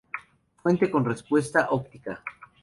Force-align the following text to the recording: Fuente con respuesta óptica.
Fuente 0.63 0.89
con 0.89 1.05
respuesta 1.05 1.67
óptica. 1.69 2.23